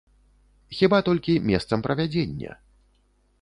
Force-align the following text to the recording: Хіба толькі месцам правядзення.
Хіба 0.77 0.99
толькі 1.09 1.35
месцам 1.51 1.85
правядзення. 1.89 2.57